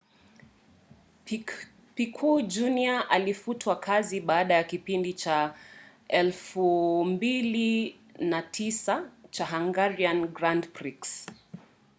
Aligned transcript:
piquet 1.95 2.47
jr. 2.47 3.05
alifutwa 3.09 3.75
kazi 3.79 4.21
baada 4.21 4.53
ya 4.53 4.63
kipindi 4.63 5.13
cha 5.13 5.55
2009 6.09 9.03
cha 9.31 9.45
hungarian 9.45 10.27
grand 10.27 10.67
prix 10.67 11.25